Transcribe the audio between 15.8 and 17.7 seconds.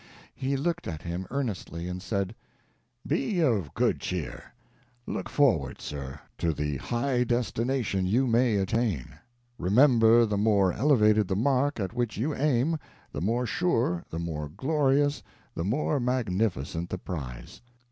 magnificent the prize."